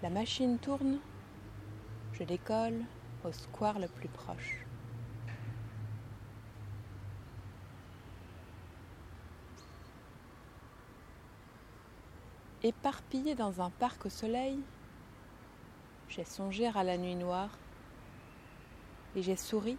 La 0.00 0.10
machine 0.10 0.60
tourne, 0.60 1.00
je 2.12 2.22
décolle 2.22 2.84
au 3.24 3.32
square 3.32 3.80
le 3.80 3.88
plus 3.88 4.06
proche. 4.06 4.64
Éparpillé 12.62 13.34
dans 13.34 13.60
un 13.60 13.70
parc 13.70 14.06
au 14.06 14.08
soleil, 14.08 14.60
j'ai 16.08 16.24
songé 16.24 16.68
à 16.68 16.84
la 16.84 16.96
nuit 16.96 17.16
noire 17.16 17.50
et 19.16 19.22
j'ai 19.22 19.34
souri, 19.34 19.78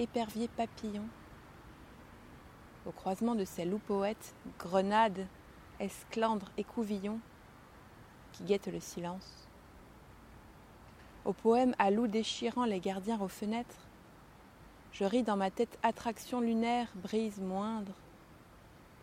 épervier 0.00 0.48
papillon, 0.48 1.06
au 2.86 2.90
croisement 2.90 3.36
de 3.36 3.44
ces 3.44 3.64
loups 3.64 3.78
poètes, 3.78 4.34
grenades, 4.58 5.28
esclandres 5.78 6.50
et 6.56 6.64
couvillons 6.64 7.20
qui 8.32 8.44
guettent 8.44 8.68
le 8.68 8.80
silence. 8.80 9.48
Au 11.24 11.32
poème 11.32 11.74
à 11.78 11.90
loups 11.90 12.06
déchirant 12.06 12.64
les 12.64 12.80
gardiens 12.80 13.20
aux 13.20 13.28
fenêtres, 13.28 13.88
je 14.92 15.04
ris 15.04 15.22
dans 15.22 15.36
ma 15.36 15.50
tête 15.50 15.78
attraction 15.82 16.40
lunaire, 16.40 16.88
brise 16.96 17.40
moindre, 17.40 17.92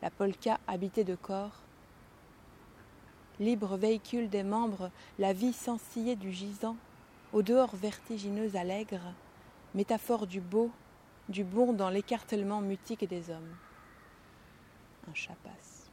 la 0.02 0.10
polka 0.10 0.60
habitée 0.68 1.04
de 1.04 1.16
corps, 1.16 1.62
libre 3.40 3.78
véhicule 3.78 4.30
des 4.30 4.44
membres, 4.44 4.92
la 5.20 5.34
vie 5.34 5.54
sans 5.54 5.78
du 5.96 6.32
gisant, 6.32 6.76
au 7.34 7.42
dehors 7.42 7.76
vertigineuse 7.76 8.56
allègre, 8.56 9.14
métaphore 9.76 10.28
du 10.28 10.42
beau, 10.42 10.72
du 11.30 11.44
bon 11.44 11.74
dans 11.74 11.90
l'écartèlement 11.90 12.62
mutique 12.62 13.08
des 13.08 13.30
hommes. 13.30 13.56
Un 15.10 15.14
chat 15.14 15.36
passe. 15.44 15.90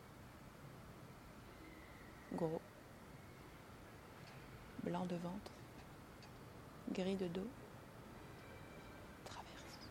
Gros. 2.32 2.60
Blanc 4.84 5.06
de 5.06 5.16
ventre. 5.16 5.52
Gris 6.92 7.16
de 7.16 7.26
dos. 7.26 7.46
Traverse. 9.24 9.90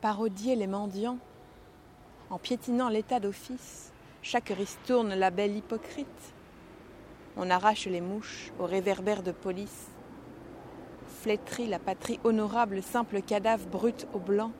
Parodier 0.00 0.56
les 0.56 0.66
mendiants 0.66 1.18
en 2.30 2.38
piétinant 2.38 2.88
l'état 2.88 3.20
d'office 3.20 3.92
chaque 4.22 4.48
ristourne 4.48 5.12
la 5.14 5.30
belle 5.30 5.54
hypocrite. 5.54 6.34
On 7.36 7.50
arrache 7.50 7.86
les 7.86 8.00
mouches 8.00 8.52
au 8.58 8.64
réverbère 8.64 9.22
de 9.22 9.32
police. 9.32 9.90
Flétrit 11.06 11.66
la 11.66 11.78
patrie 11.78 12.20
honorable, 12.24 12.82
simple 12.82 13.20
cadavre 13.20 13.66
brut 13.66 14.06
au 14.14 14.18
blanc. 14.18 14.52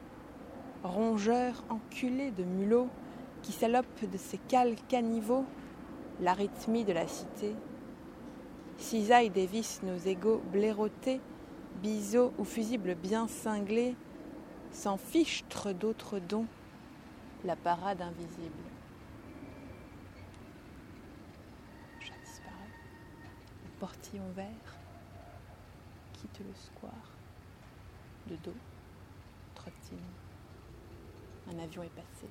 Rongeur 0.83 1.65
enculé 1.71 2.31
de 2.31 2.45
mulots 2.45 2.91
qui 3.41 3.53
salopent 3.53 4.05
de 4.05 4.19
ses 4.19 4.37
cales 4.37 4.77
caniveaux 4.89 5.47
l'arythmie 6.21 6.85
de 6.85 6.93
la 6.93 7.07
cité. 7.07 7.55
Cisaille 8.79 9.31
dévisse 9.31 9.83
nos 9.83 9.97
égaux 9.97 10.43
blairotés, 10.53 11.21
biseaux 11.83 12.33
ou 12.39 12.45
fusibles 12.45 12.95
bien 12.95 13.29
cinglés, 13.29 13.95
sans 14.71 14.97
fichtre 14.97 15.73
d'autres 15.73 16.19
dons, 16.19 16.47
la 17.45 17.57
parade 17.57 18.03
invisible. 18.03 18.65
portillon 23.85 24.31
vert 24.35 24.79
quitte 26.15 26.41
le 26.41 26.55
square. 26.55 27.11
De 28.27 28.37
dos, 28.37 28.57
trottine. 29.55 29.99
Un 31.53 31.59
avion 31.59 31.83
est 31.83 31.91
passé. 31.91 32.27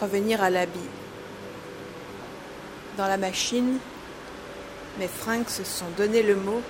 Revenir 0.00 0.42
à 0.42 0.48
l'habit. 0.48 0.88
Dans 2.96 3.06
la 3.06 3.18
machine, 3.18 3.76
mes 4.98 5.08
fringues 5.08 5.48
se 5.48 5.62
sont 5.62 5.90
donné 5.98 6.22
le 6.22 6.36
mot 6.36 6.62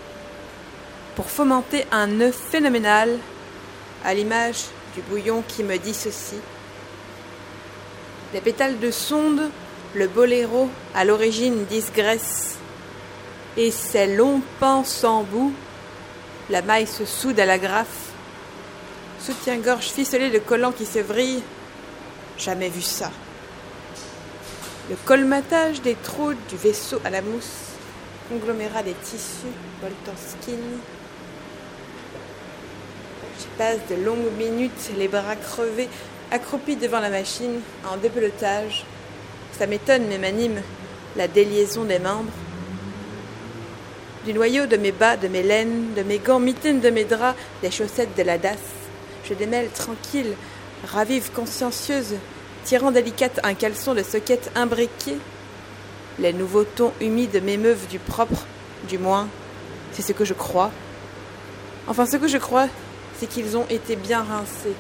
pour 1.15 1.31
fomenter 1.31 1.87
un 1.93 2.09
nœud 2.09 2.33
phénoménal 2.33 3.19
à 4.05 4.15
l'image 4.15 4.65
du 4.97 5.03
bouillon 5.03 5.45
qui 5.47 5.63
me 5.63 5.77
dit 5.79 5.95
ceci. 5.95 6.37
Des 8.33 8.41
pétales 8.41 8.81
de 8.81 8.91
sonde, 8.91 9.49
le 9.95 10.09
boléro 10.09 10.69
à 10.97 11.05
l'origine 11.05 11.67
disgraisse, 11.67 12.57
et 13.57 13.71
ses 13.71 14.17
longs 14.17 14.43
pans 14.59 14.83
sans 14.83 15.23
bout, 15.23 15.53
la 16.49 16.63
maille 16.63 16.89
se 16.89 17.05
soude 17.05 17.39
à 17.39 17.47
la 17.47 17.59
graffe. 17.59 18.11
Soutien-gorge 19.21 19.87
ficelé 19.87 20.31
de 20.31 20.41
collants 20.41 20.73
qui 20.73 20.87
se 20.87 20.99
vrille, 20.99 21.43
jamais 22.39 22.69
vu 22.69 22.83
ça. 22.83 23.11
Le 24.89 24.97
colmatage 25.05 25.83
des 25.83 25.95
trous 25.95 26.35
du 26.49 26.57
vaisseau 26.57 27.01
à 27.05 27.11
la 27.11 27.23
mousse, 27.23 27.77
conglomérat 28.29 28.83
des 28.83 28.95
tissus, 28.95 29.55
skin, 30.17 30.57
je 33.39 33.47
passe 33.57 33.79
de 33.89 34.05
longues 34.05 34.33
minutes, 34.37 34.91
les 34.99 35.09
bras 35.09 35.37
crevés, 35.37 35.89
accroupis 36.31 36.77
devant 36.77 37.01
la 37.01 37.11
machine, 37.11 37.61
en 37.91 37.97
dépelotage. 37.97 38.85
Ça 39.59 39.67
m'étonne, 39.67 40.07
mais 40.09 40.19
m'anime, 40.19 40.61
la 41.17 41.29
déliaison 41.29 41.85
des 41.85 41.99
membres. 41.99 42.33
Du 44.27 44.35
noyau 44.35 44.67
de 44.67 44.77
mes 44.77 44.93
bas, 44.93 45.17
de 45.17 45.29
mes 45.29 45.43
laines, 45.43 45.95
de 45.95 46.03
mes 46.03 46.19
gants, 46.19 46.41
mitaines 46.41 46.81
de 46.81 46.91
mes 46.91 47.05
draps, 47.05 47.39
des 47.63 47.71
chaussettes 47.71 48.17
de 48.17 48.23
la 48.23 48.37
DAS, 48.37 48.59
je 49.25 49.35
démêle 49.35 49.71
tranquille, 49.71 50.35
ravive 50.85 51.31
consciencieuse, 51.33 52.15
tirant 52.65 52.91
délicate 52.91 53.41
un 53.43 53.55
caleçon 53.55 53.95
de 53.95 54.03
soquette 54.03 54.51
imbriqué. 54.55 55.17
Les 56.19 56.33
nouveaux 56.33 56.65
tons 56.65 56.93
humides 57.01 57.43
m'émeuvent 57.43 57.87
du 57.89 57.99
propre, 57.99 58.47
du 58.89 58.99
moins, 58.99 59.29
c'est 59.93 60.03
ce 60.03 60.13
que 60.13 60.25
je 60.25 60.35
crois. 60.35 60.71
Enfin, 61.87 62.07
ce 62.07 62.17
que 62.17 62.29
je 62.29 62.39
crois, 62.39 62.69
c'est 63.19 63.27
qu'ils 63.27 63.57
ont 63.57 63.67
été 63.69 63.97
bien 63.97 64.23
rincés. 64.23 64.75